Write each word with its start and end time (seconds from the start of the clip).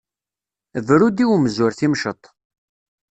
Bru-d 0.87 1.17
i 1.23 1.25
umzur 1.35 1.71
timceṭ. 1.79 2.23